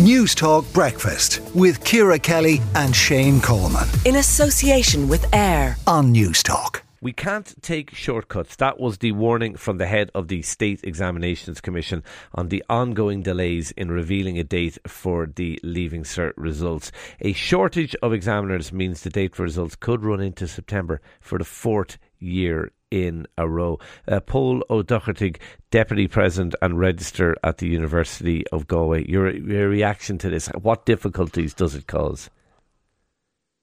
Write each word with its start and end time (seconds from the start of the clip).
Newstalk 0.00 0.72
Breakfast 0.72 1.42
with 1.54 1.84
Ciara 1.84 2.18
Kelly 2.18 2.62
and 2.74 2.96
Shane 2.96 3.38
Coleman. 3.38 3.86
In 4.06 4.16
association 4.16 5.08
with 5.08 5.26
AIR 5.34 5.76
on 5.86 6.14
Newstalk. 6.14 6.80
We 7.02 7.12
can't 7.12 7.54
take 7.62 7.94
shortcuts. 7.94 8.56
That 8.56 8.80
was 8.80 8.96
the 8.96 9.12
warning 9.12 9.56
from 9.56 9.76
the 9.76 9.86
head 9.86 10.10
of 10.14 10.28
the 10.28 10.40
State 10.40 10.80
Examinations 10.84 11.60
Commission 11.60 12.02
on 12.34 12.48
the 12.48 12.64
ongoing 12.70 13.20
delays 13.20 13.72
in 13.72 13.90
revealing 13.90 14.38
a 14.38 14.44
date 14.44 14.78
for 14.86 15.26
the 15.26 15.60
Leaving 15.62 16.04
Cert 16.04 16.32
results. 16.38 16.90
A 17.20 17.34
shortage 17.34 17.94
of 17.96 18.14
examiners 18.14 18.72
means 18.72 19.02
the 19.02 19.10
date 19.10 19.34
for 19.34 19.42
results 19.42 19.76
could 19.76 20.02
run 20.02 20.22
into 20.22 20.48
September 20.48 21.02
for 21.20 21.36
the 21.36 21.44
fourth 21.44 21.98
year 22.18 22.72
in 22.90 23.26
a 23.38 23.48
row. 23.48 23.78
Uh, 24.08 24.20
Pól 24.20 24.62
Ó 24.70 24.82
Dochartaigh, 24.82 25.36
Deputy 25.70 26.08
President 26.08 26.54
and 26.60 26.78
Registrar 26.78 27.36
at 27.42 27.58
the 27.58 27.68
University 27.68 28.46
of 28.48 28.66
Galway. 28.66 29.08
Your, 29.08 29.30
your 29.30 29.68
reaction 29.68 30.18
to 30.18 30.30
this, 30.30 30.48
what 30.60 30.86
difficulties 30.86 31.54
does 31.54 31.74
it 31.74 31.86
cause? 31.86 32.30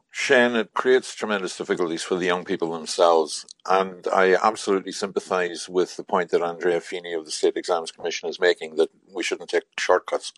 Shane, 0.10 0.56
it 0.56 0.74
creates 0.74 1.14
tremendous 1.14 1.56
difficulties 1.56 2.02
for 2.02 2.16
the 2.16 2.26
young 2.26 2.44
people 2.44 2.72
themselves. 2.72 3.46
And 3.68 4.08
I 4.12 4.34
absolutely 4.34 4.92
sympathise 4.92 5.70
with 5.70 5.96
the 5.96 6.04
point 6.04 6.32
that 6.32 6.42
Andrea 6.42 6.82
Feeney 6.82 7.14
of 7.14 7.26
the 7.26 7.32
State 7.32 7.56
Exams 7.56 7.92
Commission 7.92 8.28
is 8.28 8.40
making 8.40 8.78
that 8.78 8.90
we 9.14 9.22
shouldn't 9.22 9.50
take 9.52 9.66
shortcuts. 9.78 10.34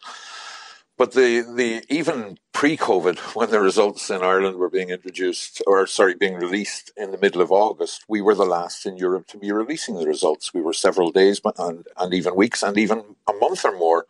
But 0.99 1.13
the, 1.13 1.39
the 1.55 1.81
even 1.89 2.37
pre-COVID, 2.51 3.17
when 3.35 3.49
the 3.51 3.61
results 3.61 4.09
in 4.09 4.21
Ireland 4.21 4.57
were 4.57 4.69
being 4.69 4.89
introduced, 4.89 5.63
or 5.65 5.87
sorry, 5.87 6.13
being 6.13 6.35
released 6.35 6.91
in 6.97 7.11
the 7.11 7.17
middle 7.17 7.41
of 7.41 7.53
August, 7.53 8.03
we 8.09 8.19
were 8.19 8.35
the 8.35 8.43
last 8.43 8.85
in 8.85 8.97
Europe 8.97 9.25
to 9.27 9.37
be 9.37 9.49
releasing 9.53 9.95
the 9.95 10.05
results. 10.05 10.53
We 10.53 10.61
were 10.61 10.73
several 10.73 11.11
days 11.11 11.39
and, 11.57 11.87
and 11.97 12.13
even 12.13 12.35
weeks 12.35 12.61
and 12.61 12.77
even 12.77 13.15
a 13.29 13.33
month 13.33 13.63
or 13.63 13.77
more 13.77 14.07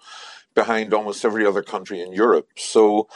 behind 0.55 0.91
almost 0.91 1.23
every 1.23 1.45
other 1.45 1.61
country 1.61 2.01
in 2.01 2.11
Europe. 2.11 2.47
So 2.57 3.07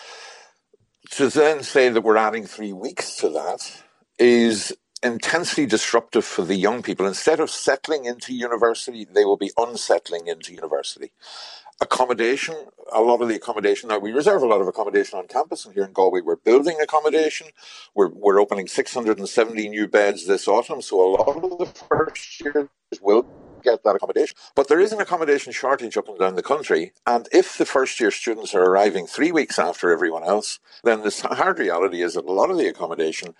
to 1.09 1.29
then 1.29 1.63
say 1.63 1.89
that 1.89 2.01
we're 2.01 2.15
adding 2.15 2.45
three 2.45 2.73
weeks 2.73 3.15
to 3.17 3.29
that 3.29 3.83
is 4.19 4.71
intensely 5.03 5.65
disruptive 5.65 6.25
for 6.25 6.43
the 6.43 6.55
young 6.55 6.81
people. 6.81 7.05
Instead 7.05 7.39
of 7.39 7.49
settling 7.49 8.05
into 8.05 8.33
university, 8.33 9.05
they 9.05 9.25
will 9.25 9.37
be 9.37 9.51
unsettling 9.57 10.27
into 10.27 10.53
university. 10.53 11.11
Accommodation, 11.81 12.55
a 12.93 13.01
lot 13.01 13.21
of 13.21 13.27
the 13.27 13.35
accommodation, 13.35 13.89
now 13.89 13.99
we 13.99 14.11
reserve 14.11 14.41
a 14.41 14.45
lot 14.45 14.61
of 14.61 14.67
accommodation 14.67 15.19
on 15.19 15.27
campus, 15.27 15.65
and 15.65 15.73
here 15.73 15.83
in 15.83 15.91
Galway 15.91 16.21
we're 16.21 16.37
building 16.37 16.77
accommodation. 16.81 17.47
We're, 17.93 18.09
we're 18.09 18.39
opening 18.39 18.67
670 18.67 19.69
new 19.69 19.87
beds 19.87 20.25
this 20.25 20.47
autumn, 20.47 20.81
so 20.81 21.01
a 21.01 21.09
lot 21.11 21.43
of 21.43 21.57
the 21.57 21.65
first 21.65 22.39
years 22.39 22.69
will 23.01 23.25
get 23.63 23.83
that 23.83 23.95
accommodation. 23.95 24.35
But 24.55 24.67
there 24.67 24.79
is 24.79 24.91
an 24.91 25.01
accommodation 25.01 25.51
shortage 25.51 25.97
up 25.97 26.07
and 26.07 26.19
down 26.19 26.35
the 26.35 26.43
country. 26.43 26.93
And 27.07 27.27
if 27.31 27.57
the 27.57 27.65
first 27.65 27.99
year 27.99 28.11
students 28.11 28.53
are 28.53 28.63
arriving 28.63 29.07
three 29.07 29.31
weeks 29.31 29.57
after 29.57 29.91
everyone 29.91 30.23
else, 30.23 30.59
then 30.83 31.01
the 31.01 31.27
hard 31.31 31.59
reality 31.59 32.01
is 32.01 32.13
that 32.13 32.25
a 32.25 32.31
lot 32.31 32.51
of 32.51 32.57
the 32.57 32.67
accommodation 32.67 33.35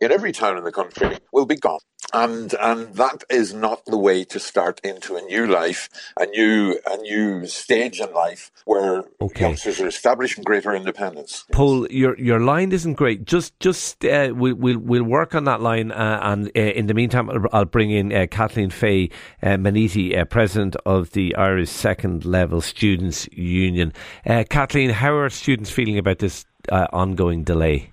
in 0.00 0.12
every 0.12 0.32
town 0.32 0.56
in 0.56 0.64
the 0.64 0.72
country 0.72 1.18
will 1.32 1.46
be 1.46 1.56
gone. 1.56 1.80
And 2.12 2.54
and 2.60 2.94
that 2.94 3.24
is 3.28 3.52
not 3.52 3.84
the 3.86 3.98
way 3.98 4.22
to 4.24 4.38
start 4.38 4.80
into 4.84 5.16
a 5.16 5.22
new 5.22 5.46
life, 5.46 5.88
a 6.18 6.26
new 6.26 6.78
a 6.86 6.96
new 6.98 7.46
stage 7.46 8.00
in 8.00 8.12
life 8.12 8.52
where 8.64 9.04
okay. 9.20 9.40
youngsters 9.40 9.80
are 9.80 9.88
establishing 9.88 10.44
greater 10.44 10.72
independence. 10.72 11.44
Pól, 11.50 11.90
your 11.90 12.16
your 12.16 12.38
line 12.38 12.70
isn't 12.70 12.94
great. 12.94 13.24
Just 13.24 13.58
just 13.58 14.04
uh, 14.04 14.32
we, 14.34 14.52
will 14.52 14.78
we'll 14.78 15.02
work 15.02 15.34
on 15.34 15.44
that 15.44 15.60
line, 15.60 15.90
uh, 15.90 16.20
and 16.22 16.48
uh, 16.56 16.60
in 16.60 16.86
the 16.86 16.94
meantime, 16.94 17.28
I'll 17.52 17.64
bring 17.64 17.90
in 17.90 18.12
uh, 18.12 18.26
Caitlin-Faye 18.26 19.10
uh, 19.42 19.48
Maniti, 19.56 20.16
uh, 20.16 20.24
president 20.26 20.76
of 20.86 21.10
the 21.10 21.34
Irish 21.34 21.70
Second 21.70 22.24
Level 22.24 22.60
Students 22.60 23.28
Union. 23.32 23.92
Caitlin, 24.24 24.92
how 24.92 25.16
are 25.16 25.28
students 25.28 25.70
feeling 25.70 25.98
about 25.98 26.18
this 26.18 26.44
ongoing 26.70 27.42
delay? 27.42 27.92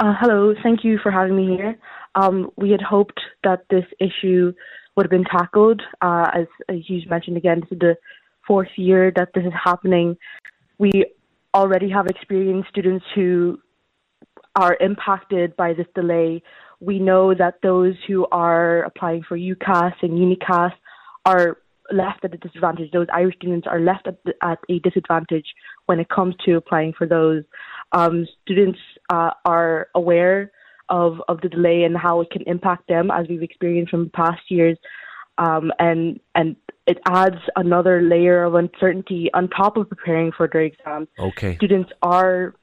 Uh, 0.00 0.14
hello, 0.20 0.54
thank 0.62 0.84
you 0.84 0.96
for 1.02 1.10
having 1.10 1.34
me 1.34 1.56
here. 1.56 1.76
Um, 2.14 2.52
we 2.56 2.70
had 2.70 2.80
hoped 2.80 3.18
that 3.42 3.64
this 3.68 3.84
issue 3.98 4.52
would 4.94 5.06
have 5.06 5.10
been 5.10 5.24
tackled. 5.24 5.82
Uh, 6.00 6.30
as, 6.32 6.46
you 6.68 7.00
mentioned 7.10 7.36
again, 7.36 7.60
this 7.60 7.72
is 7.72 7.78
the 7.80 7.96
fourth 8.46 8.68
year 8.76 9.12
that 9.16 9.30
this 9.34 9.44
is 9.44 9.52
happening. 9.52 10.16
We 10.78 11.06
already 11.52 11.90
have 11.90 12.06
experienced 12.06 12.68
students 12.68 13.04
who 13.16 13.58
are 14.54 14.76
impacted 14.80 15.56
by 15.56 15.72
this 15.72 15.88
delay. 15.96 16.44
We 16.78 17.00
know 17.00 17.34
that 17.34 17.54
those 17.64 17.96
who 18.06 18.24
are 18.30 18.84
applying 18.84 19.24
for 19.24 19.36
UCAS 19.36 19.94
and 20.02 20.12
EUNiCAS 20.12 20.74
are 21.26 21.58
left 21.90 22.24
at 22.24 22.34
a 22.34 22.36
disadvantage. 22.36 22.92
Those 22.92 23.08
Irish 23.12 23.34
students 23.36 23.66
are 23.66 23.80
left 23.80 24.06
at, 24.06 24.18
at 24.42 24.58
a 24.68 24.78
disadvantage 24.78 25.46
when 25.86 25.98
it 25.98 26.08
comes 26.08 26.36
to 26.44 26.54
applying 26.54 26.92
for 26.92 27.06
those. 27.06 27.42
Um, 27.92 28.26
students 28.42 28.78
uh, 29.10 29.30
are 29.44 29.88
aware 29.94 30.52
of, 30.88 31.20
of 31.28 31.40
the 31.40 31.48
delay 31.48 31.84
and 31.84 31.96
how 31.96 32.20
it 32.20 32.30
can 32.30 32.42
impact 32.42 32.88
them, 32.88 33.10
as 33.10 33.26
we've 33.28 33.42
experienced 33.42 33.90
from 33.90 34.10
past 34.10 34.42
years. 34.48 34.78
Um, 35.38 35.72
and 35.78 36.18
and 36.34 36.56
it 36.86 36.98
adds 37.06 37.36
another 37.54 38.02
layer 38.02 38.42
of 38.42 38.54
uncertainty 38.54 39.30
on 39.34 39.48
top 39.48 39.76
of 39.76 39.88
preparing 39.88 40.32
for 40.32 40.48
their 40.50 40.62
exams. 40.62 41.06
Okay. 41.18 41.54
Students 41.56 41.90
are 42.02 42.54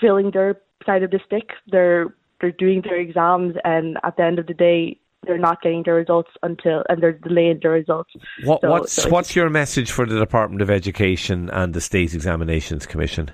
feeling 0.00 0.30
their 0.32 0.60
side 0.84 1.02
of 1.02 1.10
the 1.10 1.20
stick. 1.26 1.50
They're 1.68 2.14
they're 2.40 2.52
doing 2.52 2.82
their 2.82 2.98
exams, 2.98 3.54
and 3.64 3.98
at 4.02 4.16
the 4.16 4.24
end 4.24 4.38
of 4.38 4.46
the 4.46 4.54
day, 4.54 4.98
they're 5.26 5.38
not 5.38 5.60
getting 5.62 5.82
their 5.84 5.94
results 5.94 6.30
until 6.42 6.82
and 6.88 7.02
they're 7.02 7.12
delaying 7.12 7.60
their 7.62 7.72
results. 7.72 8.10
What, 8.44 8.62
so, 8.62 8.70
what's 8.70 8.92
so 8.92 9.10
what's 9.10 9.36
your 9.36 9.50
message 9.50 9.90
for 9.90 10.06
the 10.06 10.18
Department 10.18 10.62
of 10.62 10.70
Education 10.70 11.50
and 11.50 11.74
the 11.74 11.80
State 11.80 12.14
Examinations 12.14 12.86
Commission? 12.86 13.30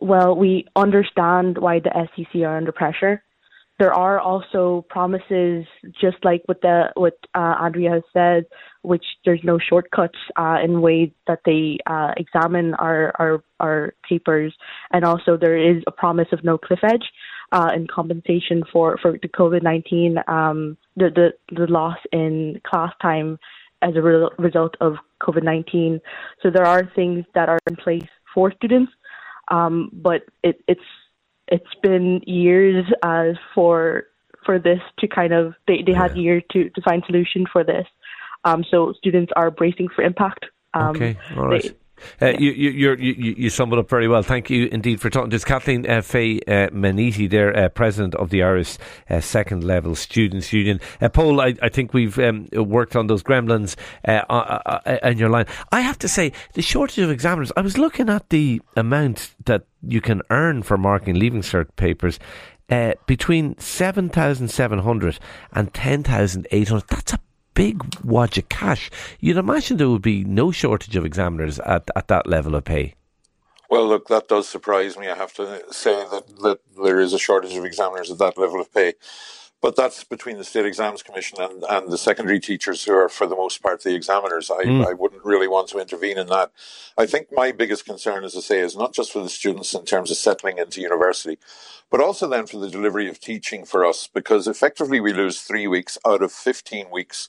Well, 0.00 0.34
we 0.34 0.66
understand 0.76 1.58
why 1.58 1.80
the 1.80 1.90
SEC 2.16 2.42
are 2.42 2.56
under 2.56 2.72
pressure. 2.72 3.22
There 3.78 3.94
are 3.94 4.20
also 4.20 4.84
promises, 4.90 5.64
just 5.98 6.22
like 6.22 6.42
what 6.44 6.60
the 6.60 6.90
what 6.96 7.18
uh, 7.34 7.54
Andrea 7.58 7.90
has 7.92 8.02
said, 8.12 8.44
which 8.82 9.04
there's 9.24 9.40
no 9.42 9.58
shortcuts 9.58 10.18
uh, 10.36 10.58
in 10.62 10.82
ways 10.82 11.10
that 11.26 11.40
they 11.46 11.78
uh, 11.86 12.12
examine 12.18 12.74
our, 12.74 13.14
our 13.18 13.42
our 13.58 13.94
papers, 14.06 14.54
and 14.92 15.02
also 15.02 15.38
there 15.38 15.56
is 15.56 15.82
a 15.86 15.90
promise 15.92 16.28
of 16.30 16.44
no 16.44 16.58
cliff 16.58 16.80
edge 16.84 17.04
uh, 17.52 17.70
in 17.74 17.86
compensation 17.86 18.64
for 18.70 18.98
for 18.98 19.12
the 19.12 19.28
COVID 19.28 19.62
nineteen 19.62 20.18
um, 20.28 20.76
the, 20.96 21.08
the 21.08 21.56
the 21.56 21.66
loss 21.66 21.96
in 22.12 22.60
class 22.66 22.92
time 23.00 23.38
as 23.80 23.96
a 23.96 24.02
re- 24.02 24.28
result 24.38 24.74
of 24.82 24.96
COVID 25.22 25.42
nineteen. 25.42 26.02
So 26.42 26.50
there 26.50 26.66
are 26.66 26.82
things 26.94 27.24
that 27.34 27.48
are 27.48 27.58
in 27.66 27.76
place 27.76 28.08
for 28.34 28.52
students 28.52 28.92
um, 29.50 29.90
but 29.92 30.22
it, 30.42 30.62
it's 30.68 30.80
it's 31.48 31.74
been 31.82 32.20
years 32.26 32.84
uh, 33.02 33.32
for 33.54 34.04
for 34.44 34.58
this 34.58 34.80
to 34.98 35.08
kind 35.08 35.32
of 35.32 35.54
they, 35.66 35.82
they 35.84 35.92
yeah. 35.92 36.02
had 36.08 36.16
years 36.16 36.42
to, 36.52 36.70
to 36.70 36.80
find 36.82 37.02
solution 37.06 37.46
for 37.52 37.64
this. 37.64 37.86
Um, 38.44 38.64
so 38.70 38.94
students 38.96 39.32
are 39.36 39.50
bracing 39.50 39.88
for 39.94 40.02
impact. 40.02 40.46
Um, 40.72 40.90
okay, 40.90 41.16
all 41.36 41.48
right. 41.48 41.62
They, 41.62 41.70
uh, 42.20 42.32
you, 42.38 42.50
you, 42.50 42.94
you, 42.94 43.34
you 43.36 43.50
sum 43.50 43.72
it 43.72 43.78
up 43.78 43.88
very 43.88 44.08
well. 44.08 44.22
Thank 44.22 44.50
you 44.50 44.68
indeed 44.72 45.00
for 45.00 45.10
talking 45.10 45.30
to 45.30 45.36
us. 45.36 45.44
Caitlin 45.44 45.88
uh, 45.88 46.02
Faye 46.02 46.40
uh, 46.46 46.68
Maniti, 46.70 47.28
there, 47.28 47.56
uh, 47.56 47.68
President 47.68 48.14
of 48.14 48.30
the 48.30 48.42
Irish 48.42 48.78
uh, 49.08 49.20
Second 49.20 49.64
Level 49.64 49.94
Students 49.94 50.52
Union. 50.52 50.80
Uh, 51.00 51.08
Pól, 51.08 51.40
I, 51.40 51.54
I 51.62 51.68
think 51.68 51.94
we've 51.94 52.18
um, 52.18 52.46
worked 52.52 52.96
on 52.96 53.06
those 53.06 53.22
gremlins 53.22 53.76
uh, 54.06 54.22
on 55.02 55.18
your 55.18 55.28
line. 55.28 55.46
I 55.72 55.80
have 55.80 55.98
to 56.00 56.08
say, 56.08 56.32
the 56.54 56.62
shortage 56.62 56.98
of 56.98 57.10
examiners, 57.10 57.52
I 57.56 57.60
was 57.60 57.78
looking 57.78 58.08
at 58.08 58.28
the 58.30 58.60
amount 58.76 59.34
that 59.44 59.64
you 59.82 60.00
can 60.00 60.22
earn 60.30 60.62
for 60.62 60.76
marking 60.76 61.18
Leaving 61.18 61.42
Cert 61.42 61.74
papers. 61.76 62.18
Uh, 62.68 62.92
between 63.06 63.58
7,700 63.58 65.18
and 65.52 65.74
10,800. 65.74 66.84
That's 66.88 67.12
a 67.14 67.18
big 67.60 67.84
wad 68.02 68.38
of 68.38 68.48
cash. 68.48 68.90
You'd 69.20 69.36
imagine 69.36 69.76
there 69.76 69.90
would 69.90 70.00
be 70.00 70.24
no 70.24 70.50
shortage 70.50 70.96
of 70.96 71.04
examiners 71.04 71.58
at, 71.58 71.90
at 71.94 72.08
that 72.08 72.26
level 72.26 72.54
of 72.54 72.64
pay. 72.64 72.94
Well, 73.68 73.86
look, 73.86 74.08
that 74.08 74.28
does 74.28 74.48
surprise 74.48 74.96
me. 74.96 75.08
I 75.10 75.14
have 75.14 75.34
to 75.34 75.62
say 75.70 75.92
that, 76.10 76.26
that 76.40 76.60
there 76.82 76.98
is 76.98 77.12
a 77.12 77.18
shortage 77.18 77.54
of 77.54 77.66
examiners 77.66 78.10
at 78.10 78.16
that 78.16 78.38
level 78.38 78.62
of 78.62 78.72
pay. 78.72 78.94
But 79.62 79.76
that's 79.76 80.04
between 80.04 80.38
the 80.38 80.44
State 80.44 80.64
Exams 80.64 81.02
Commission 81.02 81.38
and, 81.40 81.62
and 81.68 81.92
the 81.92 81.98
secondary 81.98 82.40
teachers 82.40 82.84
who 82.84 82.94
are, 82.94 83.10
for 83.10 83.26
the 83.26 83.36
most 83.36 83.62
part, 83.62 83.82
the 83.82 83.94
examiners. 83.94 84.50
I, 84.50 84.64
mm. 84.64 84.86
I 84.86 84.94
wouldn't 84.94 85.24
really 85.24 85.48
want 85.48 85.68
to 85.68 85.78
intervene 85.78 86.16
in 86.16 86.28
that. 86.28 86.50
I 86.96 87.04
think 87.04 87.28
my 87.30 87.52
biggest 87.52 87.84
concern, 87.84 88.24
as 88.24 88.34
I 88.34 88.40
say, 88.40 88.60
is 88.60 88.76
not 88.76 88.94
just 88.94 89.12
for 89.12 89.22
the 89.22 89.28
students 89.28 89.74
in 89.74 89.84
terms 89.84 90.10
of 90.10 90.16
settling 90.16 90.56
into 90.56 90.80
university, 90.80 91.38
but 91.90 92.00
also 92.00 92.26
then 92.26 92.46
for 92.46 92.58
the 92.58 92.70
delivery 92.70 93.08
of 93.08 93.20
teaching 93.20 93.66
for 93.66 93.84
us, 93.84 94.06
because 94.06 94.46
effectively 94.46 94.98
we 94.98 95.12
lose 95.12 95.42
three 95.42 95.66
weeks 95.66 95.98
out 96.06 96.22
of 96.22 96.32
15 96.32 96.90
weeks 96.90 97.28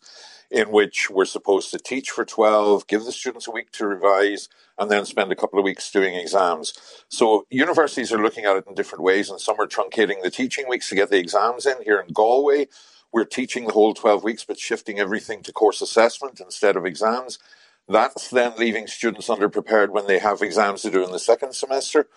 in 0.51 0.69
which 0.69 1.09
we're 1.09 1.23
supposed 1.23 1.71
to 1.71 1.79
teach 1.79 2.11
for 2.11 2.25
12, 2.25 2.85
give 2.87 3.05
the 3.05 3.11
students 3.13 3.47
a 3.47 3.51
week 3.51 3.71
to 3.71 3.87
revise, 3.87 4.49
and 4.77 4.91
then 4.91 5.05
spend 5.05 5.31
a 5.31 5.35
couple 5.35 5.57
of 5.57 5.63
weeks 5.63 5.89
doing 5.89 6.13
exams. 6.13 6.73
So 7.07 7.47
universities 7.49 8.11
are 8.11 8.21
looking 8.21 8.43
at 8.43 8.57
it 8.57 8.65
in 8.67 8.75
different 8.75 9.03
ways, 9.03 9.29
and 9.29 9.39
some 9.39 9.59
are 9.59 9.67
truncating 9.67 10.21
the 10.21 10.29
teaching 10.29 10.67
weeks 10.67 10.89
to 10.89 10.95
get 10.95 11.09
the 11.09 11.17
exams 11.17 11.65
in. 11.65 11.81
Here 11.83 12.03
in 12.05 12.13
Galway, 12.13 12.67
we're 13.13 13.23
teaching 13.23 13.65
the 13.65 13.73
whole 13.73 13.93
12 13.93 14.25
weeks, 14.25 14.43
but 14.43 14.59
shifting 14.59 14.99
everything 14.99 15.41
to 15.43 15.53
course 15.53 15.81
assessment 15.81 16.41
instead 16.41 16.75
of 16.75 16.85
exams. 16.85 17.39
That's 17.87 18.29
then 18.29 18.53
leaving 18.57 18.87
students 18.87 19.27
underprepared 19.27 19.89
when 19.89 20.07
they 20.07 20.19
have 20.19 20.41
exams 20.41 20.81
to 20.81 20.91
do 20.91 21.03
in 21.03 21.11
the 21.11 21.19
second 21.19 21.53
semester. 21.55 22.07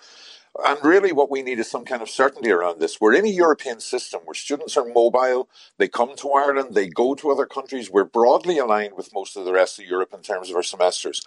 And 0.62 0.78
really, 0.84 1.12
what 1.12 1.32
we 1.32 1.42
need 1.42 1.58
is 1.58 1.68
some 1.68 1.84
kind 1.84 2.00
of 2.00 2.08
certainty 2.08 2.52
around 2.52 2.78
this. 2.78 3.00
We're 3.00 3.14
in 3.14 3.24
a 3.24 3.28
European 3.28 3.80
system 3.80 4.20
where 4.24 4.34
students 4.34 4.76
are 4.76 4.84
mobile. 4.84 5.48
They 5.78 5.88
come 5.88 6.14
to 6.16 6.30
Ireland, 6.30 6.74
they 6.74 6.88
go 6.88 7.16
to 7.16 7.30
other 7.32 7.46
countries. 7.46 7.90
We're 7.90 8.04
broadly 8.04 8.58
aligned 8.58 8.96
with 8.96 9.12
most 9.12 9.36
of 9.36 9.44
the 9.44 9.52
rest 9.52 9.80
of 9.80 9.86
Europe 9.86 10.14
in 10.14 10.22
terms 10.22 10.50
of 10.50 10.56
our 10.56 10.62
semesters. 10.62 11.22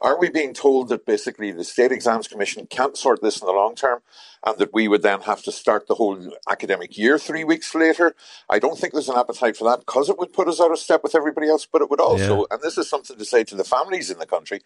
Are 0.00 0.18
we 0.18 0.30
being 0.30 0.54
told 0.54 0.88
that 0.88 1.04
basically 1.04 1.52
the 1.52 1.62
State 1.64 1.92
Exams 1.92 2.26
Commission 2.26 2.66
can't 2.70 2.96
sort 2.96 3.20
this 3.20 3.38
in 3.38 3.46
the 3.46 3.52
long 3.52 3.74
term 3.74 4.00
and 4.46 4.56
that 4.56 4.72
we 4.72 4.88
would 4.88 5.02
then 5.02 5.20
have 5.20 5.42
to 5.42 5.52
start 5.52 5.86
the 5.86 5.96
whole 5.96 6.32
academic 6.48 6.96
year 6.96 7.18
three 7.18 7.44
weeks 7.44 7.74
later? 7.74 8.14
I 8.48 8.58
don't 8.58 8.78
think 8.78 8.94
there's 8.94 9.10
an 9.10 9.18
appetite 9.18 9.58
for 9.58 9.64
that 9.64 9.80
because 9.80 10.08
it 10.08 10.18
would 10.18 10.32
put 10.32 10.48
us 10.48 10.58
out 10.58 10.72
of 10.72 10.78
step 10.78 11.02
with 11.02 11.14
everybody 11.14 11.50
else, 11.50 11.66
but 11.70 11.82
it 11.82 11.90
would 11.90 12.00
also, 12.00 12.38
yeah. 12.38 12.44
and 12.50 12.62
this 12.62 12.78
is 12.78 12.88
something 12.88 13.18
to 13.18 13.24
say 13.26 13.44
to 13.44 13.54
the 13.54 13.64
families 13.64 14.10
in 14.10 14.18
the 14.18 14.26
country, 14.26 14.62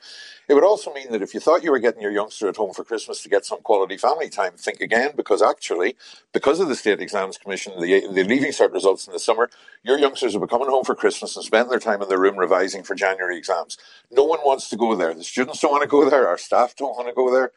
it 0.48 0.54
would 0.54 0.62
also 0.62 0.92
mean 0.92 1.10
that 1.10 1.22
if 1.22 1.34
you 1.34 1.40
thought 1.40 1.64
you 1.64 1.72
were 1.72 1.80
getting 1.80 2.00
your 2.00 2.12
youngster 2.12 2.48
at 2.48 2.56
home 2.56 2.72
for 2.72 2.84
Christmas 2.84 3.20
to 3.24 3.28
get 3.28 3.44
some 3.44 3.60
quality 3.62 3.96
family 4.04 4.28
time, 4.28 4.52
think 4.56 4.80
again 4.80 5.12
because 5.16 5.42
actually, 5.42 5.96
because 6.32 6.60
of 6.60 6.68
the 6.68 6.74
State 6.74 7.00
Exams 7.00 7.38
Commission, 7.38 7.72
the, 7.80 8.06
the 8.12 8.24
Leaving 8.24 8.52
Cert 8.52 8.72
results 8.72 9.06
in 9.06 9.12
the 9.12 9.18
summer, 9.18 9.48
your 9.82 9.98
youngsters 9.98 10.34
will 10.34 10.46
be 10.46 10.50
coming 10.50 10.68
home 10.68 10.84
for 10.84 10.94
Christmas 10.94 11.36
and 11.36 11.44
spend 11.44 11.70
their 11.70 11.78
time 11.78 12.02
in 12.02 12.08
their 12.08 12.20
room 12.20 12.36
revising 12.38 12.82
for 12.82 12.94
January 12.94 13.38
exams. 13.38 13.78
No 14.10 14.24
one 14.24 14.40
wants 14.44 14.68
to 14.70 14.76
go 14.76 14.94
there. 14.94 15.14
The 15.14 15.24
students 15.24 15.60
don't 15.60 15.72
want 15.72 15.82
to 15.82 15.88
go 15.88 16.08
there. 16.08 16.28
Our 16.28 16.38
staff 16.38 16.76
don't 16.76 16.96
want 16.96 17.08
to 17.08 17.14
go 17.14 17.32
there. 17.32 17.52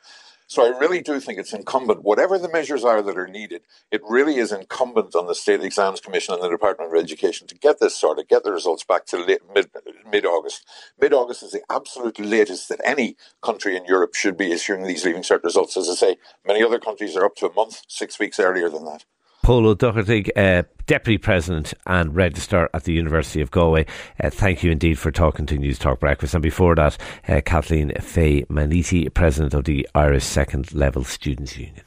So 0.50 0.66
I 0.66 0.78
really 0.78 1.02
do 1.02 1.20
think 1.20 1.40
it's 1.40 1.52
incumbent, 1.52 2.04
whatever 2.04 2.40
the 2.40 2.50
measures 2.50 2.86
are 2.86 3.02
that 3.02 3.18
are 3.18 3.28
needed, 3.28 3.64
it 3.92 4.02
really 4.08 4.38
is 4.38 4.54
incumbent 4.54 5.14
on 5.14 5.28
the 5.28 5.36
State 5.36 5.62
Exams 5.62 6.00
Commission 6.00 6.34
and 6.34 6.42
the 6.42 6.48
Department 6.50 6.90
of 6.90 6.98
Education 6.98 7.48
to 7.48 7.56
get 7.56 7.82
this 7.82 7.98
sorted, 7.98 8.30
get 8.30 8.46
the 8.46 8.54
results 8.54 8.86
back 8.86 9.06
to 9.08 9.18
late, 9.18 9.42
mid, 9.54 9.70
mid-August. 10.10 10.66
Mid-August 11.02 11.44
is 11.44 11.52
the 11.52 11.64
absolute 11.70 12.18
latest 12.18 12.70
that 12.70 12.80
any 12.86 13.18
country 13.42 13.76
in 13.76 13.84
Europe 13.84 14.16
should 14.16 14.38
be 14.38 14.54
issuing 14.54 14.84
these 14.84 15.04
Leaving 15.04 15.22
Cert 15.22 15.44
results. 15.44 15.76
As 15.76 15.90
I 15.90 15.96
say, 15.96 16.16
many 16.46 16.64
other 16.64 16.80
countries 16.80 17.18
are 17.18 17.26
up 17.26 17.36
to 17.36 17.48
a 17.48 17.54
month, 17.54 17.82
six 17.90 18.18
weeks 18.18 18.40
earlier 18.40 18.70
than 18.70 18.86
that. 18.86 19.04
Pól 19.48 19.66
Ó 19.66 19.76
Dochartaigh, 19.76 20.30
uh, 20.36 20.64
Deputy 20.88 21.18
President 21.18 21.74
and 21.86 22.14
Registrar 22.14 22.70
at 22.74 22.84
the 22.84 22.92
University 22.92 23.40
of 23.40 23.50
Galway. 23.50 23.86
Uh, 24.22 24.30
thank 24.30 24.62
you 24.62 24.72
indeed 24.72 25.00
for 25.00 25.10
talking 25.10 25.46
to 25.46 25.56
Newstalk 25.56 26.02
Breakfast. 26.02 26.34
And 26.34 26.44
before 26.44 26.76
that, 26.76 26.98
uh, 27.30 27.40
Caitlin-Faye 27.40 28.44
Maniti, 28.50 29.14
President 29.14 29.54
of 29.54 29.64
the 29.64 29.88
Irish 29.96 30.26
Second 30.26 30.74
Level 30.74 31.06
Students' 31.06 31.56
Union. 31.56 31.86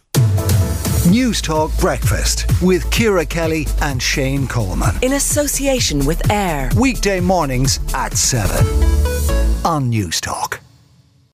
Newstalk 1.12 1.79
Breakfast 1.79 2.47
with 2.62 2.91
Ciara 2.91 3.27
Kelly 3.27 3.67
and 3.83 4.01
Shane 4.01 4.49
Coleman. 4.49 4.95
In 5.03 5.12
association 5.12 6.07
with 6.07 6.31
AIR. 6.31 6.71
Weekday 6.79 7.21
mornings 7.21 7.79
at 7.93 8.17
7 8.17 8.57
on 9.67 9.93
Newstalk. 9.93 10.61